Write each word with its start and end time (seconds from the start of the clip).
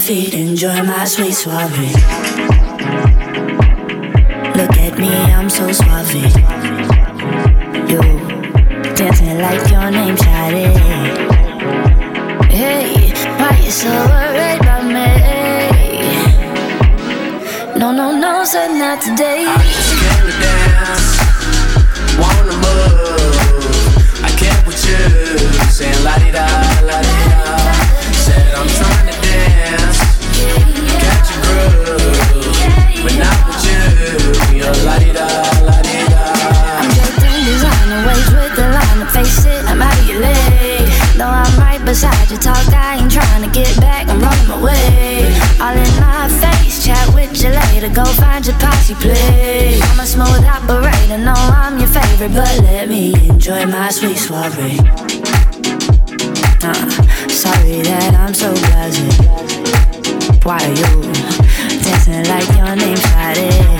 feet, 0.00 0.34
enjoy 0.34 0.82
my 0.82 1.04
sweet 1.04 1.32
suave. 1.32 1.78
Look 4.56 4.76
at 4.78 4.98
me, 4.98 5.10
I'm 5.10 5.50
so 5.50 5.70
suave. 5.72 6.14
You 7.90 8.00
dancing 8.94 9.38
like 9.38 9.70
your 9.70 9.90
name 9.90 10.16
shouted. 10.16 10.76
Hey, 12.50 13.12
why 13.38 13.60
you 13.62 13.70
so 13.70 13.88
worried 13.88 14.60
about 14.60 14.84
me? 14.84 15.08
No, 17.78 17.92
no, 17.92 18.10
no, 18.16 18.44
said 18.44 18.72
not 18.78 19.02
today. 19.02 19.44
I 19.46 19.56
just 19.62 19.94
came 20.00 20.24
to 20.26 20.34
dance, 20.44 21.08
wanna 22.18 22.56
move. 22.64 24.24
I 24.24 24.30
kept 24.40 24.66
with 24.66 24.82
you, 24.88 25.38
saying 25.70 26.02
la 26.04 26.16
di 26.18 26.30
da, 26.30 26.46
la 26.88 27.00
di 27.02 27.14
da. 27.28 27.40
Said 28.12 28.54
I'm 28.54 28.68
trying 28.68 29.09
I'm 35.18 36.88
dripping 36.94 37.42
designer 37.44 38.06
waves 38.06 38.30
with 38.30 38.54
the 38.56 38.66
line. 38.70 39.06
Face 39.10 39.44
it, 39.46 39.64
I'm 39.66 39.82
out 39.82 39.98
of 39.98 40.06
your 40.06 40.20
league. 40.20 40.88
Though 41.16 41.26
I'm 41.26 41.58
right 41.58 41.82
beside 41.84 42.30
you, 42.30 42.36
talk. 42.36 42.62
I 42.72 42.98
ain't 43.00 43.10
trying 43.10 43.42
to 43.42 43.50
get 43.50 43.74
back. 43.80 44.08
I'm 44.08 44.20
running 44.20 44.50
away. 44.50 45.26
All 45.60 45.74
in 45.74 45.92
my 46.00 46.28
face, 46.40 46.84
chat 46.84 47.06
with 47.14 47.42
your 47.42 47.52
lady. 47.52 47.92
Go 47.92 48.04
find 48.04 48.46
your 48.46 48.56
posse, 48.56 48.94
please. 48.94 49.82
I'm 49.82 50.00
a 50.00 50.06
smooth 50.06 50.44
operator, 50.44 51.18
know 51.18 51.34
I'm 51.34 51.78
your 51.78 51.88
favorite, 51.88 52.32
but 52.32 52.58
let 52.62 52.88
me 52.88 53.14
enjoy 53.28 53.66
my 53.66 53.90
sweet 53.90 54.16
soiree. 54.16 54.78
Uh, 56.62 56.74
sorry 57.28 57.82
that 57.82 58.14
I'm 58.14 58.34
so 58.34 58.52
buzzing. 58.70 59.10
Why 60.42 60.56
are 60.56 60.68
you 60.68 61.12
dancing 61.82 62.24
like 62.24 62.48
your 62.56 62.76
name's 62.76 63.00
Friday? 63.06 63.79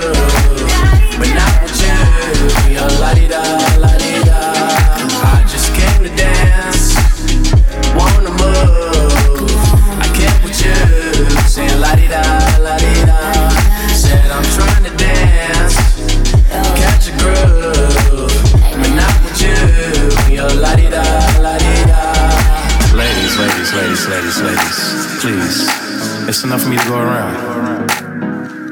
ladies, 24.39 24.59
ladies, 24.59 25.21
please. 25.21 26.29
It's 26.29 26.43
enough 26.43 26.63
for 26.63 26.69
me 26.69 26.77
to 26.77 26.85
go 26.85 26.99
around. 26.99 27.91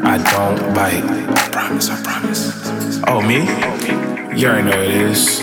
I 0.05 0.17
don't 0.31 0.73
bite. 0.73 1.03
I 1.03 1.49
promise, 1.51 1.89
I 1.89 2.01
promise. 2.01 3.01
Oh, 3.07 3.21
me? 3.21 3.43
You 4.39 4.47
already 4.47 4.69
know 4.69 4.81
it 4.81 4.91
is. 4.91 5.39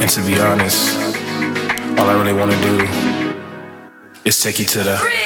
And 0.00 0.08
to 0.10 0.22
be 0.22 0.38
honest, 0.38 0.96
all 1.98 2.08
I 2.08 2.14
really 2.16 2.34
want 2.34 2.52
to 2.52 2.60
do 2.62 4.18
is 4.24 4.40
take 4.40 4.58
you 4.58 4.64
to 4.66 4.82
the. 4.82 5.25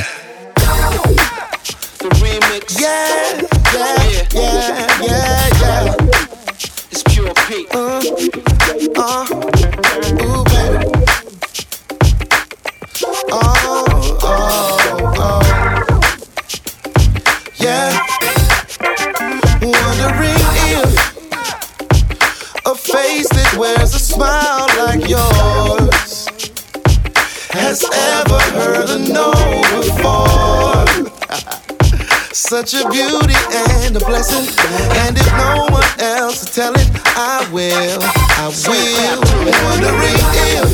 Will. 37.51 37.99
I 38.01 38.47
will. 38.67 39.21
Wondering 39.67 40.15
if 40.55 40.71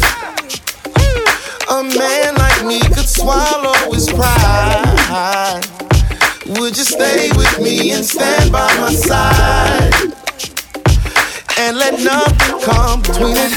a 1.70 1.84
man 1.84 2.36
like 2.36 2.66
me 2.66 2.80
could 2.80 3.10
swallow 3.10 3.74
his 3.92 4.10
pride. 4.10 5.66
Would 6.48 6.78
you 6.78 6.84
stay 6.84 7.32
with 7.36 7.60
me 7.62 7.92
and 7.92 8.06
stand 8.06 8.52
by 8.52 8.68
my 8.80 8.94
side? 8.94 10.14
And 11.60 11.78
let 11.78 12.00
nothing 12.00 12.60
come 12.62 13.02
between 13.02 13.36
it. 13.38 13.52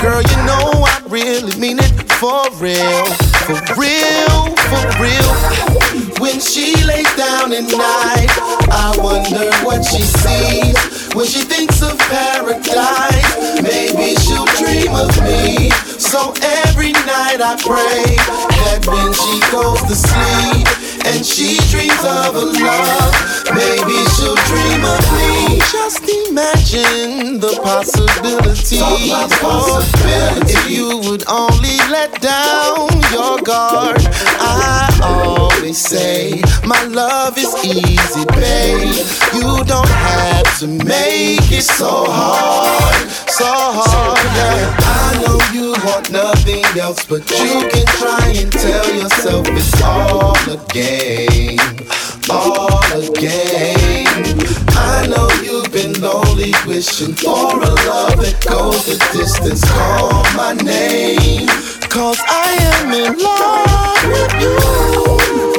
Girl, 0.00 0.20
you 0.20 0.36
know 0.44 0.84
I 0.84 1.02
really 1.08 1.56
mean 1.58 1.78
it 1.78 2.12
for 2.20 2.44
real, 2.60 3.06
for 3.46 3.58
real, 3.80 4.54
for 4.68 4.84
real. 5.00 5.32
When 6.20 6.40
she 6.40 6.76
lays 6.84 7.12
down 7.16 7.52
at 7.52 7.64
night, 7.64 8.30
I 8.70 8.94
wonder 8.98 9.50
what 9.64 9.84
she 9.84 10.02
sees. 10.02 11.05
When 11.16 11.24
she 11.24 11.40
thinks 11.40 11.80
of 11.80 11.98
paradise, 11.98 13.62
maybe 13.62 14.14
she'll 14.20 14.44
dream 14.60 14.92
of 14.94 15.08
me. 15.24 15.70
So 15.96 16.34
every 16.68 16.92
night 16.92 17.40
I 17.40 17.56
pray 17.56 18.20
that 18.68 18.84
when 18.84 19.16
she 19.16 19.40
goes 19.48 19.80
to 19.88 19.96
sleep 19.96 20.68
and 21.08 21.24
she 21.24 21.56
dreams 21.72 22.04
of 22.04 22.36
a 22.36 22.44
love, 22.60 23.16
maybe 23.48 23.96
she'll 24.12 24.36
dream 24.44 24.84
of 24.84 25.00
me. 25.16 25.56
Just 25.72 26.04
imagine 26.36 27.40
the 27.40 27.58
possibilities. 27.64 28.78
Oh, 28.82 29.80
if 30.46 30.70
you 30.70 31.00
would 31.08 31.24
only 31.28 31.78
let 31.88 32.20
down 32.20 32.90
your 33.10 33.40
guard, 33.40 33.96
I 34.38 34.84
always 35.02 35.78
say 35.78 36.42
my 36.66 36.82
love 36.84 37.38
is 37.38 37.54
easy, 37.64 38.26
babe. 38.36 39.00
You 39.32 39.64
don't 39.64 39.88
have 39.88 40.58
to 40.60 40.66
make 40.66 41.50
it 41.50 41.64
so 41.64 42.04
hard, 42.06 43.08
so 43.30 43.48
hard. 43.48 44.18
Yeah. 44.36 44.76
I 44.84 45.16
know 45.22 45.38
you 45.56 45.72
want 45.88 46.12
nothing 46.12 46.64
else, 46.78 47.02
but 47.06 47.22
you 47.30 47.66
can 47.72 47.86
try 47.96 48.28
and 48.36 48.52
tell 48.52 48.94
yourself 48.94 49.46
it's 49.48 49.82
all 49.82 50.36
a 50.52 50.60
game, 50.68 51.80
all 52.28 52.84
a 52.92 53.08
game. 53.16 54.36
I 54.78 55.06
know 55.08 55.36
been 55.46 55.65
lonely, 56.00 56.52
wishing 56.66 57.14
for 57.14 57.56
a 57.56 57.72
love 57.88 58.16
that 58.20 58.36
goes 58.48 58.84
the 58.86 58.96
distance. 59.12 59.64
Call 59.64 60.24
my 60.36 60.52
name, 60.52 61.48
cause 61.88 62.20
I 62.26 62.56
am 62.76 62.92
in 62.92 63.16
love 63.16 64.02
with 64.12 64.32
you. 64.42 64.56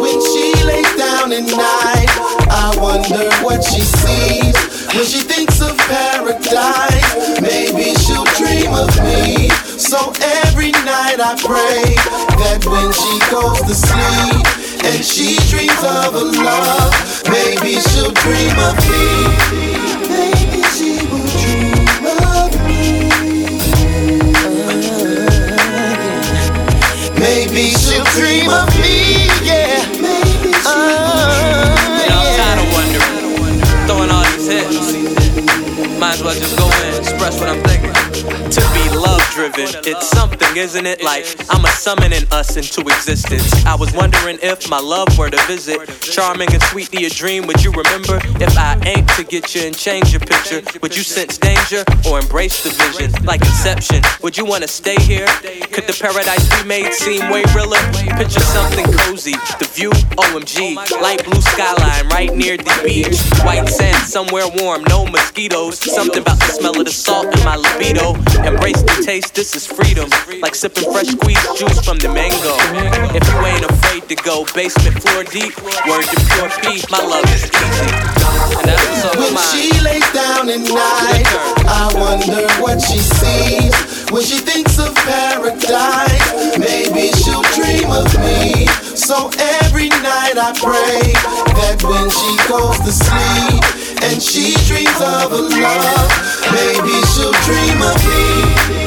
When 0.01 0.19
she 0.21 0.53
lays 0.65 0.89
down 0.97 1.33
at 1.33 1.47
night, 1.47 2.11
I 2.49 2.75
wonder 2.77 3.29
what 3.43 3.63
she 3.63 3.81
sees. 3.81 4.57
When 4.93 5.05
she 5.05 5.19
thinks 5.21 5.61
of 5.61 5.77
paradise, 5.89 7.41
maybe 7.41 7.93
she'll 8.01 8.27
dream 8.37 8.73
of 8.73 8.89
me. 9.03 9.49
So 9.77 10.13
every 10.45 10.71
night 10.85 11.21
I 11.21 11.37
pray 11.41 11.95
that 12.41 12.65
when 12.65 12.89
she 12.93 13.13
goes 13.29 13.61
to 13.65 13.73
sleep 13.73 14.45
and 14.85 15.03
she 15.03 15.37
dreams 15.49 15.81
of 15.83 16.13
a 16.13 16.25
love, 16.41 16.93
maybe 17.29 17.79
she'll 17.81 18.11
dream 18.11 18.57
of 18.57 18.75
me. 18.89 19.76
Dream 28.17 28.49
of 28.49 28.67
me, 28.81 29.25
yeah. 29.43 29.85
Maybe 30.01 30.53
she 30.53 30.65
uh, 30.65 31.77
yeah, 32.05 32.17
I'm 32.17 32.29
tired 32.37 32.59
of 32.61 32.67
wondering. 32.73 33.57
Throwing 33.87 34.11
all 34.11 34.23
these 34.25 34.47
hits. 34.47 34.93
Might 35.99 36.15
as 36.15 36.23
well 36.23 36.35
just 36.35 36.57
go 36.57 36.65
in 36.65 36.93
and 36.93 36.97
express 36.97 37.39
what 37.39 37.49
I'm 37.49 37.61
thinking. 37.63 37.93
To 38.49 38.61
be 38.73 38.95
love 38.95 39.16
driven, 39.33 39.67
it's 39.85 40.09
something, 40.09 40.55
isn't 40.55 40.85
it? 40.85 41.03
Like 41.03 41.25
I'm 41.49 41.63
a 41.63 41.69
summoning 41.69 42.23
us 42.31 42.57
into 42.57 42.81
existence. 42.81 43.65
I 43.65 43.75
was 43.75 43.93
wondering 43.93 44.37
if 44.41 44.69
my 44.69 44.79
love 44.79 45.07
were 45.17 45.29
to 45.29 45.41
visit. 45.47 45.79
Charming 46.01 46.51
and 46.53 46.61
sweet 46.63 46.89
to 46.91 46.99
your 47.01 47.09
dream, 47.09 47.47
would 47.47 47.63
you 47.63 47.71
remember? 47.71 48.19
If 48.43 48.57
I 48.57 48.79
ain't 48.85 49.07
to 49.17 49.23
get 49.23 49.55
you 49.55 49.61
and 49.61 49.75
change 49.75 50.11
your 50.11 50.21
picture, 50.21 50.61
would 50.81 50.95
you 50.95 51.03
sense 51.03 51.37
danger 51.37 51.83
or 52.09 52.19
embrace 52.19 52.63
the 52.63 52.69
vision? 52.69 53.11
Like 53.25 53.41
Inception, 53.41 54.01
would 54.21 54.37
you 54.37 54.45
wanna 54.45 54.67
stay 54.67 54.95
here? 55.01 55.27
Could 55.73 55.87
the 55.87 55.97
paradise 55.99 56.45
we 56.57 56.67
made 56.67 56.93
seem 56.93 57.29
way 57.29 57.43
realer? 57.55 57.79
Picture 58.17 58.39
something 58.39 58.85
cozy, 58.85 59.33
the 59.59 59.69
view, 59.73 59.91
OMG. 60.17 60.75
Light 61.01 61.23
blue 61.25 61.41
skyline 61.41 62.07
right 62.09 62.33
near 62.35 62.57
the 62.57 62.81
beach. 62.83 63.17
White 63.45 63.67
sand 63.69 63.97
somewhere 64.07 64.47
warm, 64.61 64.83
no 64.89 65.05
mosquitoes. 65.05 65.79
Something 65.79 66.21
about 66.21 66.39
the 66.39 66.51
smell 66.53 66.77
of 66.79 66.85
the 66.85 66.91
salt 66.91 67.25
in 67.37 67.43
my 67.43 67.55
libido. 67.55 68.13
Embrace 68.45 68.81
the 68.81 69.01
taste, 69.03 69.16
this 69.25 69.55
is 69.55 69.65
freedom. 69.65 70.09
Like 70.41 70.53
sipping 70.53 70.91
fresh 70.93 71.07
squeezed 71.07 71.57
juice 71.57 71.81
from 71.81 71.97
the 71.97 72.09
mango. 72.09 72.53
If 73.17 73.25
you 73.25 73.39
ain't 73.49 73.65
afraid 73.65 74.05
to 74.09 74.15
go 74.21 74.45
basement 74.53 75.01
floor 75.01 75.23
deep, 75.25 75.57
word 75.89 76.05
to 76.05 76.17
pure 76.37 76.49
P, 76.61 76.85
my 76.93 77.01
love 77.01 77.25
is 77.33 77.49
easy. 77.49 77.89
And 78.61 78.65
that's 78.69 78.85
what's 78.85 79.05
up 79.09 79.17
When 79.17 79.33
mine. 79.33 79.49
she 79.49 79.73
lays 79.81 80.05
down 80.13 80.49
at 80.53 80.61
night, 80.69 81.25
I 81.65 81.89
wonder 81.97 82.45
what 82.61 82.77
she 82.81 82.99
sees. 83.01 83.73
When 84.13 84.21
she 84.21 84.37
thinks 84.37 84.77
of 84.77 84.93
paradise, 84.93 86.57
maybe 86.61 87.09
she'll 87.17 87.41
dream 87.57 87.89
of 87.89 88.05
me. 88.21 88.69
So 88.93 89.33
every 89.65 89.89
night 89.89 90.37
I 90.37 90.53
pray 90.61 91.09
that 91.57 91.81
when 91.81 92.05
she 92.13 92.31
goes 92.45 92.77
to 92.85 92.93
sleep 92.93 93.65
and 94.05 94.21
she 94.21 94.53
dreams 94.69 94.93
of 95.01 95.33
a 95.33 95.41
love, 95.57 96.11
maybe 96.53 96.93
she'll 97.17 97.33
dream 97.49 97.81
of 97.81 97.97
me. 98.05 98.86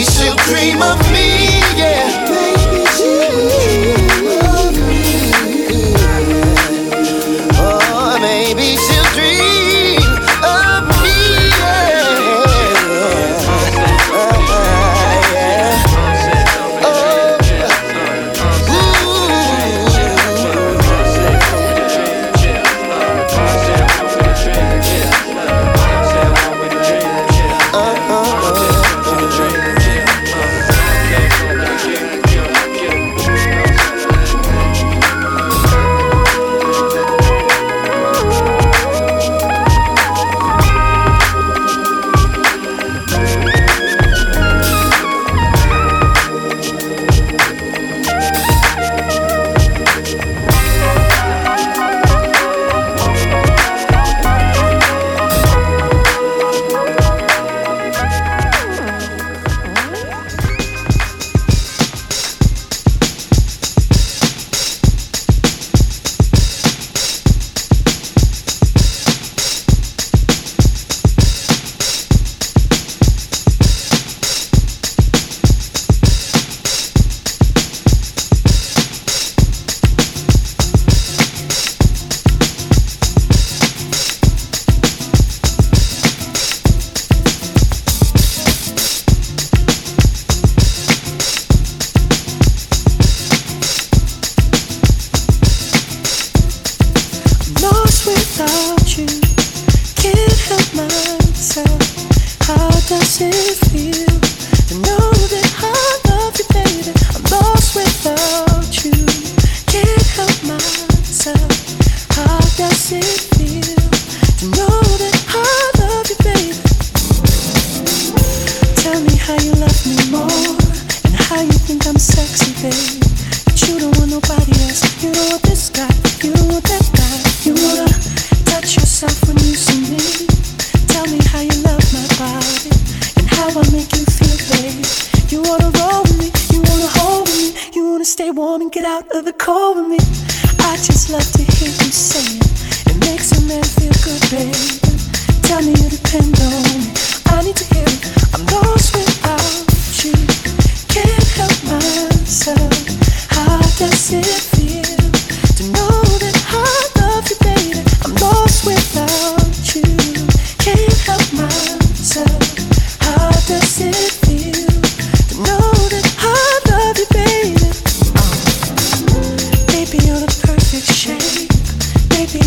She'll 0.00 0.34
dream 0.36 0.80
of 0.80 0.98
me, 1.12 1.41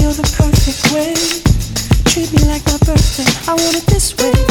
you're 0.05 0.13
the 0.13 0.35
perfect 0.37 0.93
way. 0.93 1.15
Treat 2.05 2.31
me 2.31 2.47
like 2.47 2.63
my 2.65 2.77
birthday. 2.85 3.25
I 3.49 3.55
want 3.55 3.75
it 3.75 3.85
this 3.87 4.15
way. 4.17 4.44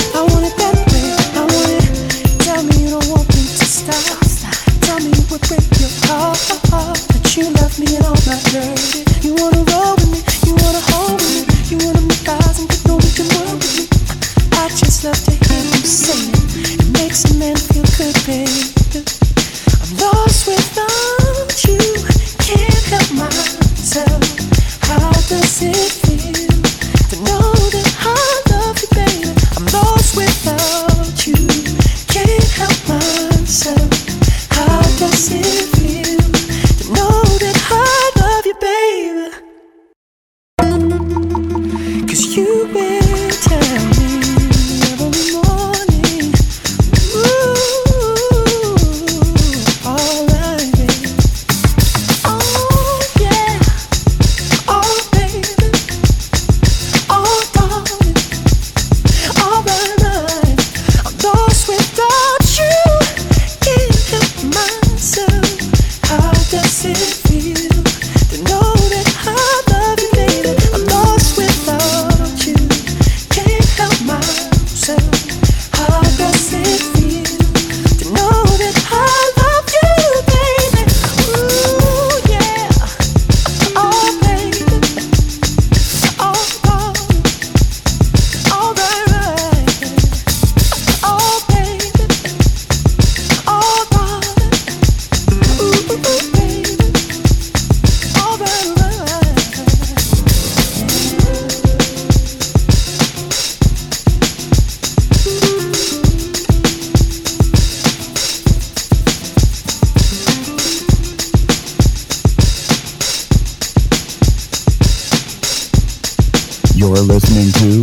listening 117.34 117.72
to 117.72 117.73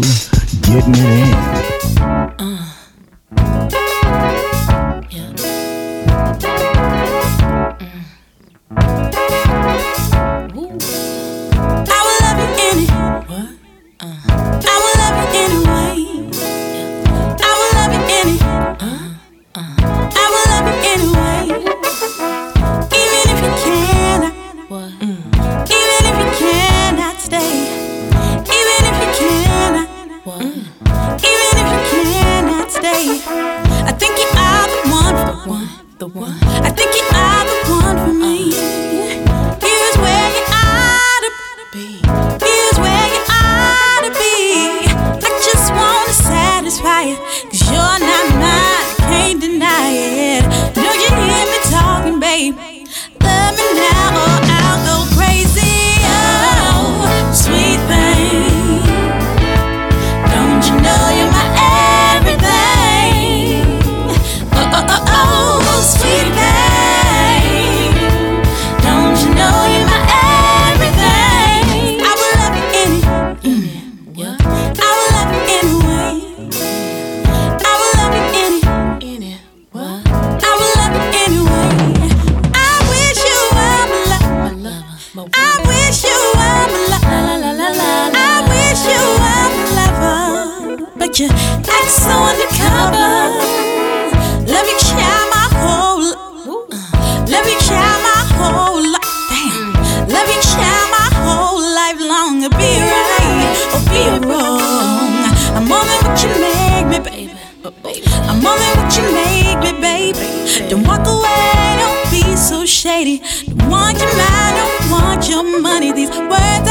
Don't 110.71 110.88
walk 110.88 111.05
away, 111.05 111.75
don't 111.79 112.12
be 112.12 112.38
so 112.38 112.65
shady. 112.65 113.17
Don't 113.45 113.69
want 113.69 113.99
your 113.99 114.15
mind, 114.15 114.55
don't 114.55 114.91
want 114.91 115.29
your 115.29 115.60
money. 115.60 115.91
These 115.91 116.12
words 116.12 116.70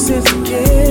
Just 0.00 0.34
you 0.48 0.89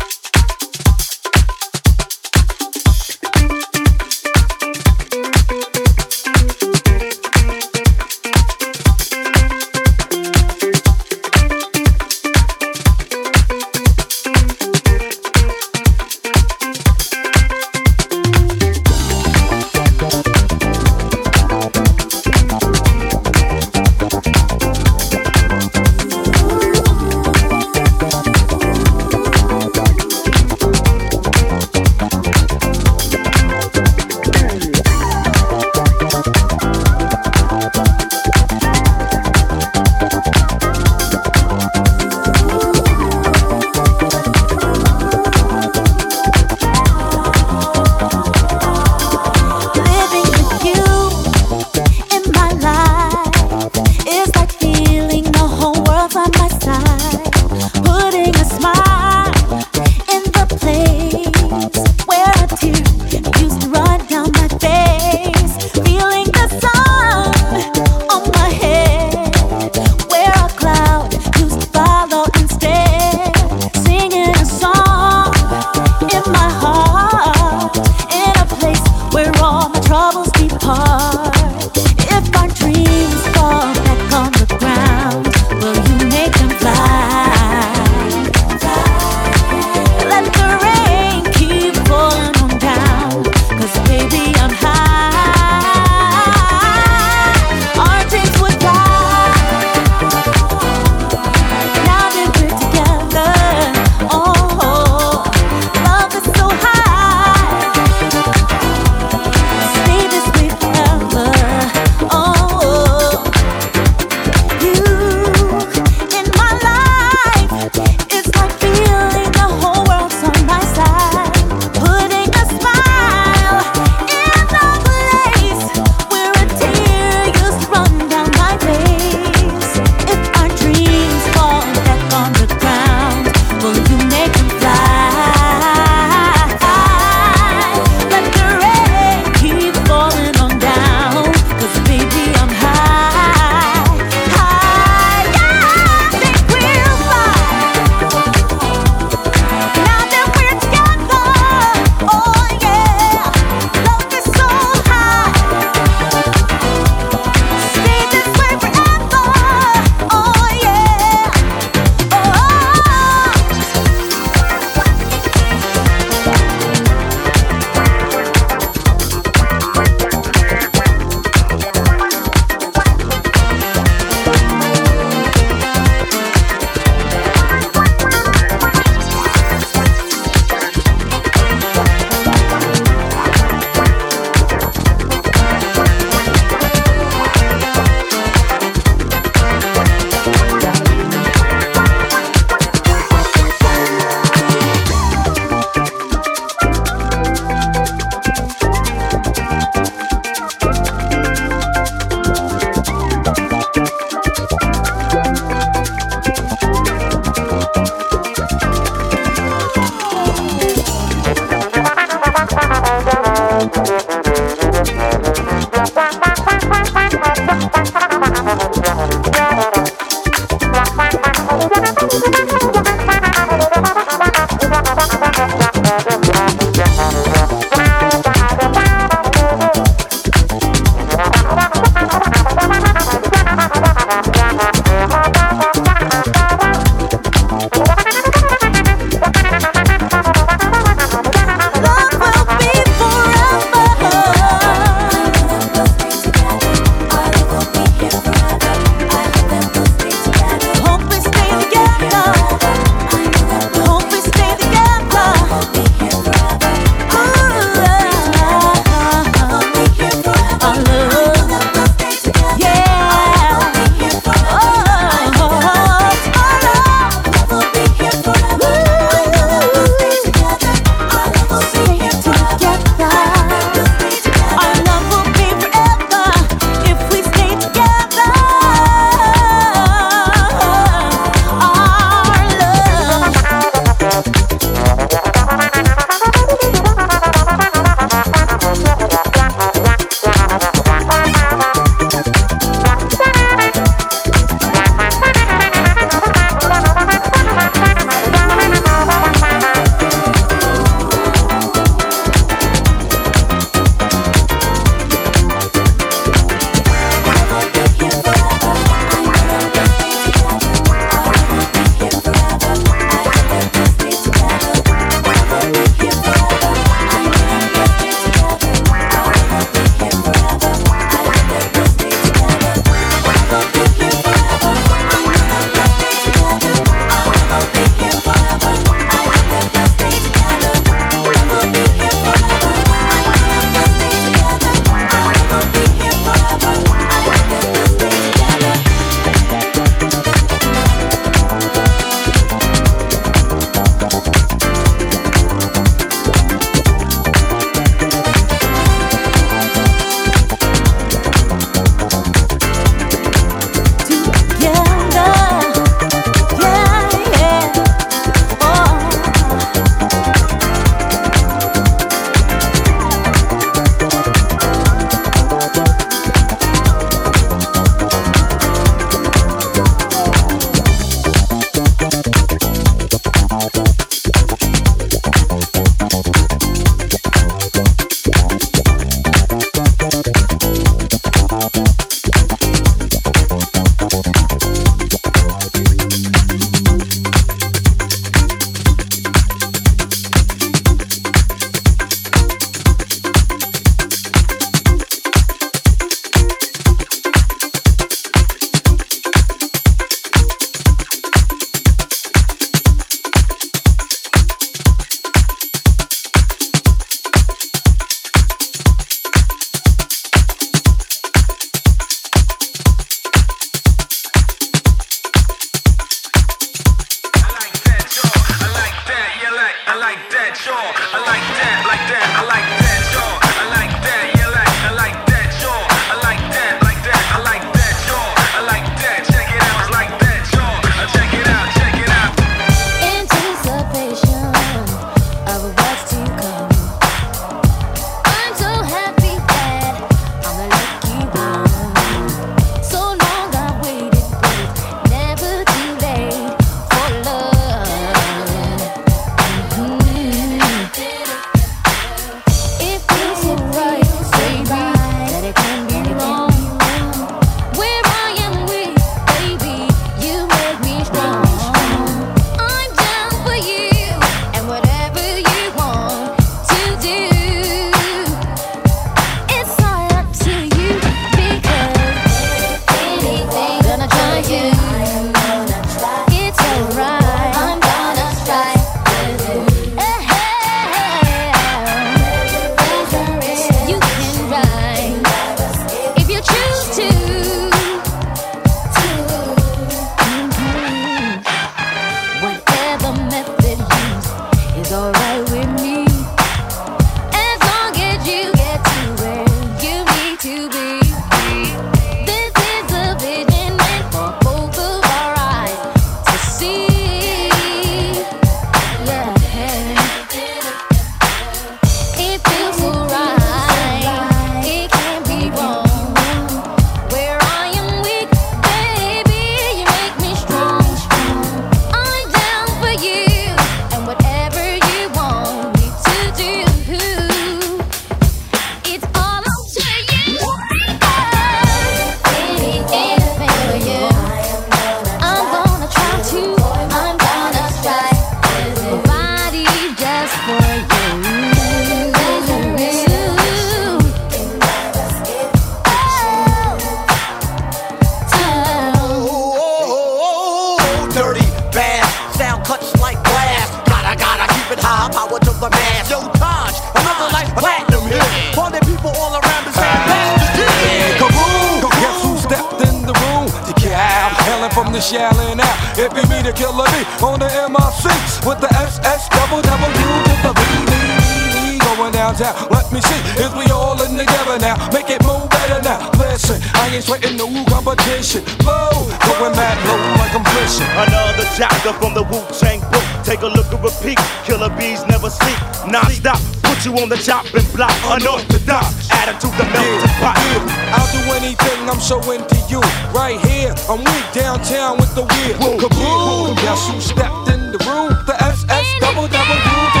edition. 578.11 578.43
Whoa, 578.63 579.07
going 579.39 579.55
mad 579.55 579.77
low 579.87 579.99
like 580.19 580.35
I'm 580.35 580.43
fishing. 580.55 580.87
Another 580.91 581.47
chapter 581.55 581.93
from 581.93 582.13
the 582.13 582.23
Wu 582.23 582.39
Tang 582.59 582.79
book. 582.91 583.05
Take 583.23 583.41
a 583.41 583.47
look 583.47 583.71
and 583.71 583.83
repeat. 583.83 584.19
Killer 584.43 584.69
bees 584.75 585.05
never 585.07 585.29
sleep. 585.29 585.59
Non 585.87 586.05
stop. 586.11 586.39
Put 586.63 586.83
you 586.85 586.91
on 586.99 587.09
the 587.09 587.17
chopping 587.17 587.65
block. 587.75 587.93
Unorthodox. 588.11 589.09
Attitude 589.11 589.55
to 589.55 589.65
melt 589.71 589.87
yeah, 589.87 590.01
the 590.03 590.09
pot. 590.19 590.35
Yeah. 590.37 590.95
I'll 590.95 591.11
do 591.11 591.21
anything 591.39 591.89
I'm 591.89 591.99
so 591.99 592.19
into 592.31 592.57
you. 592.67 592.81
Right 593.15 593.39
here, 593.47 593.73
I'm 593.87 594.03
weak 594.03 594.27
downtown 594.33 594.97
with 594.97 595.13
the 595.15 595.23
weird. 595.23 595.57
Kaboom! 595.79 596.55
Guess 596.63 596.89
who 596.89 596.99
stepped 596.99 597.47
in 597.49 597.71
the 597.71 597.79
room? 597.87 598.11
The 598.27 598.35
SS 598.35 598.87
double 598.99 599.27
double 599.27 600.00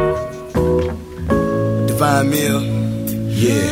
Divine 2.01 2.29
Mill. 2.31 2.61
Yeah. 3.29 3.69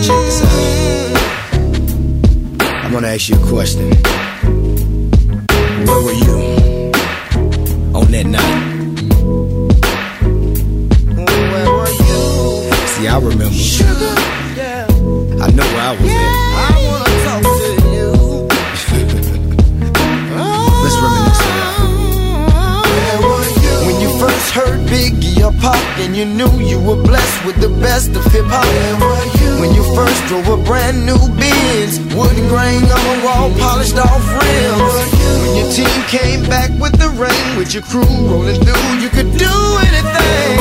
Check 0.00 0.16
this 0.24 0.40
out. 0.42 0.48
I'm 2.82 2.90
gonna 2.92 3.08
ask 3.08 3.28
you 3.28 3.36
a 3.36 3.38
question. 3.46 3.90
Where 5.84 6.00
were 6.02 6.14
you 6.24 6.36
on 7.94 8.10
that 8.10 8.24
night? 8.24 8.62
Where 11.52 11.70
were 11.76 11.92
you? 12.08 12.22
See, 12.88 13.04
I 13.06 13.18
remember. 13.18 13.44
I 15.44 15.46
know 15.50 15.66
where 15.74 15.84
I 15.84 15.92
was 16.00 16.08
at. 16.08 16.32
I 16.56 16.58
wanna 16.88 17.16
talk 17.26 17.42
to 17.60 17.68
you. 17.96 18.08
Let's 20.82 20.96
reminisce 21.04 21.44
a 21.44 21.46
while. 21.60 22.80
When 23.84 23.96
you 24.00 24.08
first 24.18 24.48
heard 24.52 24.80
Biggie 24.88 25.19
Pop 25.48 25.76
and 25.98 26.14
you 26.14 26.26
knew 26.26 26.52
you 26.60 26.78
were 26.78 27.00
blessed 27.00 27.44
with 27.46 27.56
the 27.60 27.68
best 27.80 28.12
of 28.16 28.24
hip 28.32 28.44
hop. 28.44 28.68
When 29.60 29.72
you 29.72 29.82
first 29.96 30.20
drove 30.28 30.48
a 30.48 30.56
brand 30.62 31.04
new 31.04 31.16
Benz, 31.36 31.98
wood 32.12 32.36
grain 32.52 32.84
on 32.84 33.04
a 33.12 33.16
wall, 33.24 33.48
polished 33.56 33.96
off 33.96 34.20
rims. 34.20 34.94
When 35.40 35.56
your 35.56 35.68
team 35.72 36.00
came 36.12 36.44
back 36.44 36.68
with 36.76 36.92
the 37.00 37.08
rain, 37.16 37.56
with 37.56 37.72
your 37.72 37.82
crew 37.84 38.04
rolling 38.04 38.60
through, 38.60 39.00
you 39.00 39.08
could 39.08 39.32
do 39.36 39.56
anything. 39.88 40.52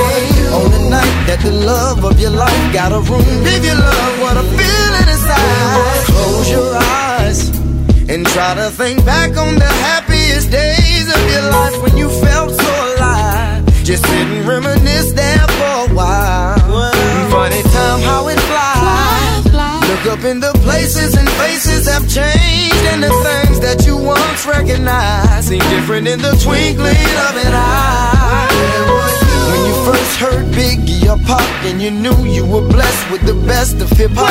On 0.55 0.71
the 0.71 0.83
night 0.89 1.15
that 1.27 1.39
the 1.43 1.51
love 1.51 2.03
of 2.03 2.19
your 2.19 2.31
life 2.31 2.73
got 2.73 2.91
a 2.91 2.99
room, 3.03 3.27
if 3.43 3.63
you 3.63 3.75
love 3.75 4.13
what 4.23 4.35
I'm 4.39 4.47
feeling 4.55 5.07
inside, 5.11 6.03
close 6.07 6.49
your 6.49 6.71
eyes 6.75 7.51
and 8.09 8.25
try 8.27 8.55
to 8.55 8.69
think 8.71 9.05
back 9.05 9.37
on 9.37 9.55
the 9.55 9.71
happiest 9.91 10.51
days 10.51 11.07
of 11.13 11.21
your 11.31 11.51
life 11.51 11.83
when 11.83 11.95
you 11.95 12.09
felt 12.23 12.51
so. 12.51 12.68
Just 13.89 14.05
sit 14.05 14.27
and 14.27 14.47
reminisce 14.47 15.13
there 15.13 15.47
for 15.57 15.89
a 15.89 15.95
while. 15.95 16.59
Funny 17.31 17.63
time 17.73 18.01
how 18.01 18.27
it 18.27 18.39
flies. 18.41 19.45
Look 19.89 20.13
up 20.13 20.23
in 20.25 20.39
the 20.39 20.53
places 20.61 21.17
and 21.17 21.27
faces 21.41 21.87
have 21.87 22.07
changed, 22.07 22.85
and 22.93 23.01
the 23.01 23.09
things 23.09 23.59
that 23.61 23.87
you 23.87 23.97
once 23.97 24.45
recognized 24.45 25.47
seem 25.47 25.65
different 25.73 26.07
in 26.07 26.21
the 26.21 26.37
twinkling 26.37 27.09
of 27.25 27.33
an 27.41 27.49
eye. 27.57 28.45
When 29.49 29.65
you 29.65 29.73
first 29.81 30.19
heard 30.21 30.45
Biggie 30.53 31.09
or 31.09 31.17
Pop 31.25 31.41
and 31.65 31.81
you 31.81 31.89
knew 31.89 32.13
you 32.25 32.45
were 32.45 32.61
blessed 32.61 33.09
with 33.09 33.25
the 33.25 33.33
best 33.47 33.81
of 33.81 33.89
hip 33.89 34.11
hop. 34.13 34.29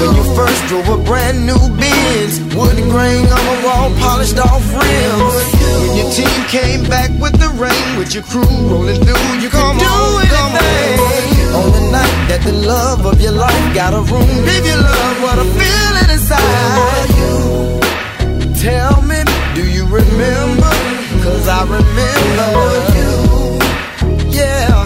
When 0.00 0.16
you 0.16 0.24
first 0.34 0.64
drove 0.68 0.88
a 0.88 0.96
brand 1.04 1.44
new 1.44 1.60
Benz, 1.76 2.40
wood 2.56 2.80
grain 2.88 3.26
on 3.26 3.44
a 3.44 3.56
wall, 3.60 3.92
polished 4.00 4.38
off 4.38 4.64
rims. 4.72 5.03
Your 6.54 6.62
came 6.62 6.84
back 6.84 7.10
with 7.20 7.32
the 7.40 7.48
rain, 7.58 7.98
with 7.98 8.14
your 8.14 8.22
crew 8.22 8.42
rolling 8.70 9.02
through, 9.02 9.40
you 9.40 9.48
come 9.50 9.76
do 9.76 9.84
anything. 10.20 11.00
On 11.50 11.64
On 11.64 11.72
the 11.72 11.80
night 11.90 12.28
that 12.28 12.42
the 12.44 12.52
love 12.52 13.04
of 13.06 13.20
your 13.20 13.32
life 13.32 13.74
got 13.74 13.92
a 13.92 13.98
room, 13.98 14.22
if 14.22 14.64
you 14.64 14.76
love 14.76 15.22
what 15.22 15.38
I'm 15.40 15.50
feeling 15.58 16.10
inside. 16.14 17.10
Tell 18.54 19.02
me, 19.02 19.24
do 19.56 19.68
you 19.68 19.84
remember? 19.86 20.70
Cause 21.24 21.48
I 21.48 21.64
remember 21.64 22.60
you. 22.94 23.10
Yeah. 24.30 24.83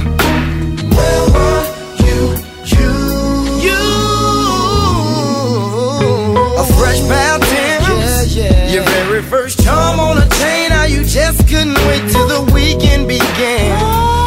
Couldn't 11.59 11.87
wait 11.91 12.07
till 12.13 12.29
the 12.29 12.43
weekend 12.55 13.09
began. 13.09 13.75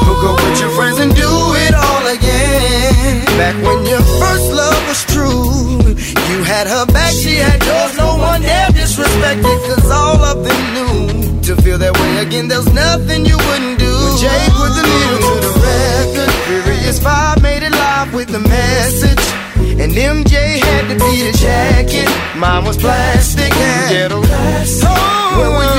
Hook 0.03 0.21
up 0.27 0.38
with 0.43 0.59
your 0.59 0.71
friends 0.75 0.99
and 0.99 1.15
do 1.15 1.32
it 1.63 1.73
all 1.73 2.03
again. 2.11 3.23
Back 3.39 3.55
when 3.63 3.86
your 3.88 4.03
first 4.19 4.51
love 4.51 4.82
was 4.91 5.01
true. 5.07 5.95
You 6.27 6.43
had 6.43 6.67
her 6.67 6.86
back, 6.88 7.13
she 7.13 7.39
had 7.39 7.63
yours. 7.63 7.95
No 7.95 8.17
one 8.17 8.41
dare 8.41 8.71
disrespect 8.71 9.39
it. 9.47 9.59
Cause 9.63 9.89
all 9.89 10.19
of 10.19 10.43
them 10.43 10.61
knew. 10.75 11.41
To 11.47 11.55
feel 11.63 11.77
that 11.77 11.95
way 11.95 12.11
again, 12.19 12.49
there's 12.49 12.71
nothing 12.73 13.25
you 13.25 13.38
wouldn't 13.47 13.79
do. 13.79 13.93
When 13.95 14.17
Jay 14.19 14.43
put 14.59 14.75
the 14.75 14.84
needle 14.84 15.19
to 15.23 15.34
the 15.47 15.53
record, 15.63 16.32
Furious 16.47 16.99
Five 16.99 17.41
made 17.41 17.63
it 17.63 17.71
live 17.71 18.13
with 18.13 18.27
the 18.27 18.39
message. 18.39 19.23
And 19.79 19.93
MJ 19.93 20.59
had 20.59 20.84
to 20.91 20.95
be 20.99 21.32
the 21.32 21.34
jacket. 21.38 22.09
Mine 22.36 22.65
was 22.65 22.75
plastic 22.75 23.55
and 23.55 23.89
ghetto. 23.89 24.19
Oh, 24.19 25.21
where 25.39 25.51
were 25.57 25.70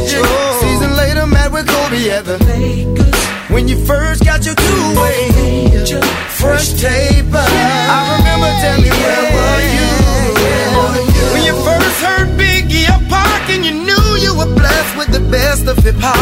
magic? 0.00 0.24
Season 0.60 0.96
later, 0.96 1.26
met 1.26 1.52
with 1.52 1.66
Kobe 1.66 2.10
at 2.10 2.24
the 2.24 2.38
Lakers. 2.44 3.20
When 3.50 3.68
you 3.68 3.76
first 3.84 4.24
got 4.24 4.44
your 4.44 4.54
two-way, 4.54 5.66
fresh 6.28 6.72
taper. 6.80 7.36
I 7.36 8.16
remember 8.16 8.50
telling 8.62 8.84
me 8.84 8.90
where 8.90 9.26
were 9.34 9.62
you? 9.76 9.90
When 11.34 11.42
you 11.44 11.54
first 11.64 11.98
heard 12.00 12.28
Biggie 12.38 12.88
up 12.88 13.02
Park 13.08 13.50
and 13.50 13.64
you 13.64 13.72
knew 13.72 14.06
you 14.22 14.36
were 14.36 14.52
blessed 14.54 14.96
with 14.96 15.10
the 15.12 15.20
best 15.30 15.66
of 15.66 15.78
hip 15.78 15.96
hop. 15.98 16.16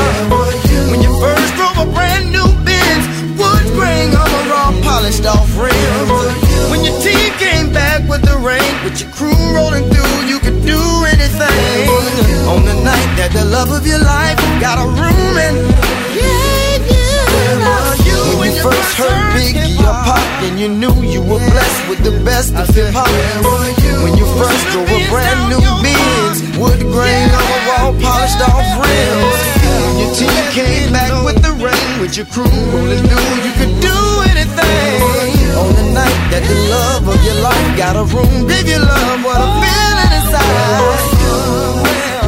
When 0.90 1.02
you 1.02 1.12
first 1.20 1.54
drove 1.54 1.76
a 1.86 1.92
brand 1.92 2.32
new 2.32 2.48
Benz, 2.64 3.04
wood 3.36 3.66
grain 3.76 4.08
on 4.16 4.28
a 4.28 4.42
raw 4.48 4.72
polished 4.82 5.26
off 5.26 5.48
rims. 5.60 6.08
When 6.70 6.82
your 6.84 6.96
team 7.00 7.32
came 7.36 7.72
back 7.72 8.08
with 8.08 8.22
the 8.22 8.38
rain, 8.40 8.72
with 8.84 9.00
your 9.00 9.10
crew 9.12 9.36
rolling 9.52 9.84
through, 9.92 10.16
you 10.26 10.37
do 10.68 10.80
anything. 11.08 11.88
On 12.52 12.60
the 12.64 12.76
night 12.84 13.10
that 13.16 13.32
the 13.32 13.44
love 13.44 13.72
of 13.72 13.86
your 13.86 14.02
life 14.04 14.36
got 14.60 14.76
a 14.76 14.86
room 15.00 15.34
and 15.46 15.56
when 18.38 18.52
you 18.52 18.62
first 18.62 18.92
heard 19.00 19.20
Biggie 19.32 19.80
or 19.80 19.96
Pop 20.04 20.20
and 20.44 20.60
you 20.60 20.68
knew 20.68 20.94
you 21.02 21.20
were 21.20 21.40
blessed 21.52 21.82
with 21.88 22.00
the 22.04 22.12
best 22.24 22.54
of 22.54 22.68
hip 22.74 22.92
hop. 22.92 23.08
When 24.04 24.16
you 24.20 24.26
first 24.36 24.62
drove 24.72 24.88
a 24.88 25.00
brand 25.08 25.40
new 25.48 25.64
Benz, 25.80 26.44
wood 26.60 26.80
grain 26.92 27.28
on 27.32 27.46
a 27.56 27.60
wall, 27.68 27.90
polished 28.02 28.40
off 28.44 28.68
rims. 28.82 29.40
When 29.84 29.96
your 30.04 30.12
team 30.20 30.42
came 30.52 30.92
back 30.92 31.12
with 31.24 31.40
the 31.40 31.52
rain, 31.64 32.00
with 32.00 32.16
your 32.16 32.26
crew 32.26 32.52
rolling 32.72 33.04
through, 33.08 33.36
you 33.44 33.52
could. 33.56 33.77
On 35.88 35.94
the 35.94 36.00
night 36.00 36.30
that 36.30 36.42
the 36.44 36.54
love 36.68 37.08
of 37.08 37.24
your 37.24 37.34
life 37.40 37.76
got 37.78 37.96
a 37.96 38.04
room, 38.04 38.50
if 38.50 38.68
you 38.68 38.78
love 38.78 39.24
what 39.24 39.40
I'm 39.40 39.62
feeling 39.64 40.12
inside. 40.18 41.08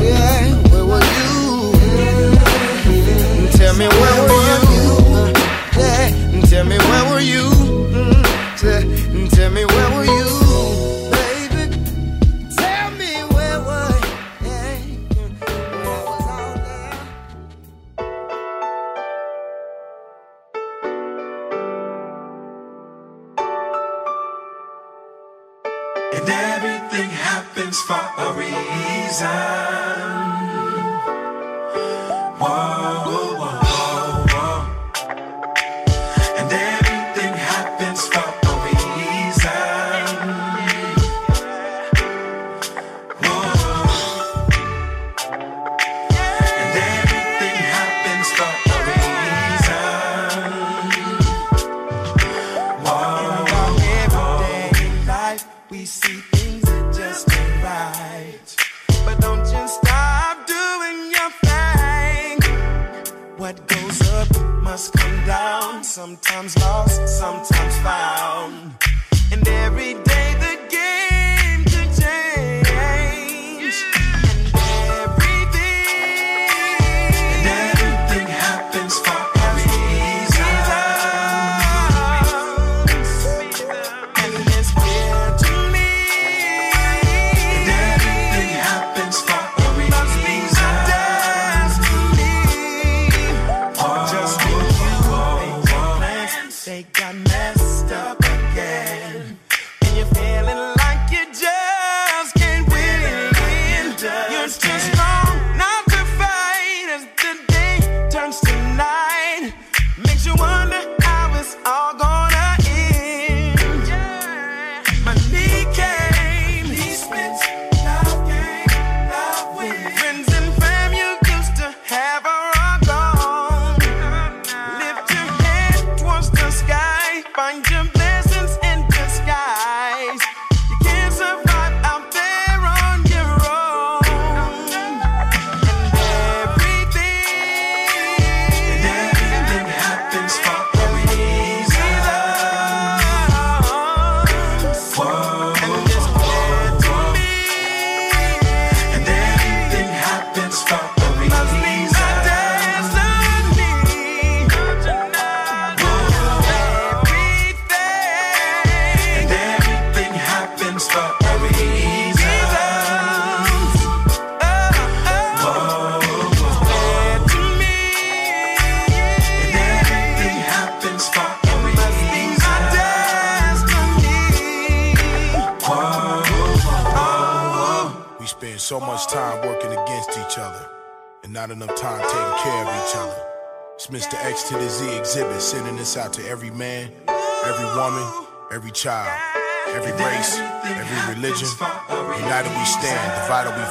Yeah, 0.01 0.55
where 0.73 0.87
were 0.89 1.05
you? 1.17 1.31
Tell 3.59 3.75
me 3.77 3.87
where 4.01 4.17
were 4.23 4.45
you? 4.49 4.61
Yeah, 5.77 6.09
tell 6.49 6.65
me 6.65 6.79
where 6.79 7.05
were 7.11 7.21
you? 7.21 7.45
Mm, 8.61 9.29
tell 9.31 9.51
me 9.51 9.65
where 9.67 9.91
were 9.95 10.05
you, 10.05 10.20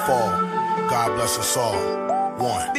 fall. 0.10 0.32
God 0.90 1.14
bless 1.16 1.38
us 1.38 1.56
all. 1.56 1.78
One. 2.40 2.79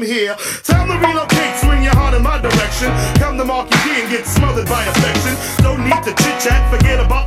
I'm 0.00 0.06
here. 0.06 0.34
Time 0.64 0.88
to 0.88 0.96
relocate, 0.96 1.60
swing 1.60 1.84
your 1.84 1.92
heart 1.92 2.14
in 2.14 2.22
my 2.22 2.40
direction. 2.40 2.88
Come 3.20 3.36
to 3.36 3.44
Marky 3.44 3.76
D 3.84 4.00
and 4.00 4.08
get 4.08 4.24
smothered 4.24 4.64
by 4.64 4.82
affection. 4.84 5.36
No 5.60 5.76
need 5.76 6.00
to 6.08 6.16
chit 6.16 6.40
chat, 6.40 6.72
forget 6.72 7.04
about 7.04 7.19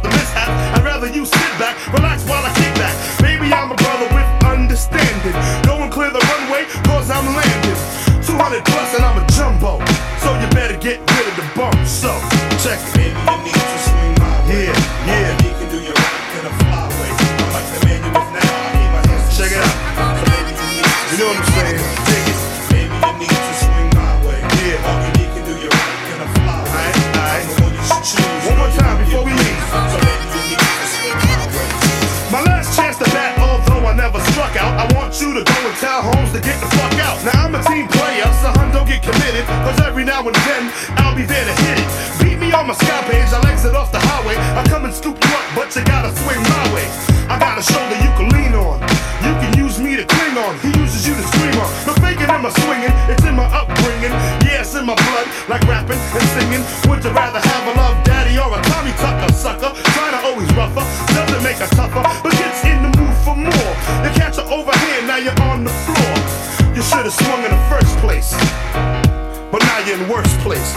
worst 70.10 70.38
place. 70.40 70.76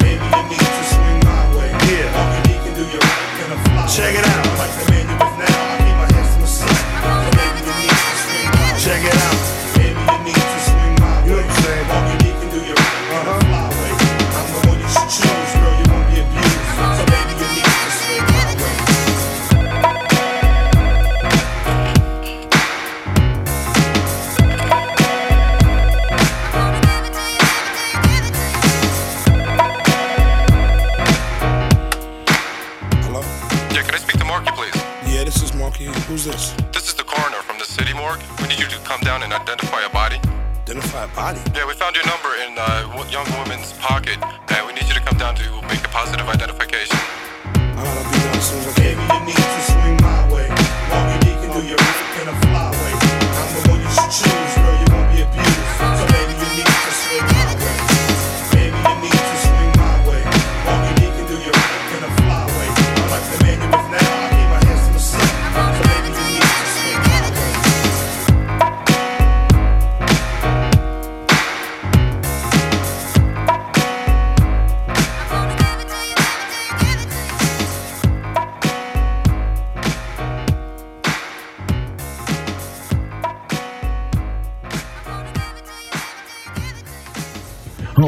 Maybe 0.00 0.24
you 0.24 0.40
need 0.48 0.58
to 0.58 0.84
swing 0.84 1.20
my 1.24 1.56
way. 1.56 1.70
Yeah. 1.90 2.44
Check 3.88 4.14
it 4.14 4.24
out. 4.24 4.46
Like 4.58 4.70
the 4.78 4.90
man 4.90 5.08
you 5.08 5.16
now, 5.16 5.46
I 5.46 5.76
keep 5.78 5.96
my 5.96 6.08
hands 6.12 6.32
to 6.36 6.46
Check 8.84 9.04
it 9.04 9.14
out. 9.14 9.55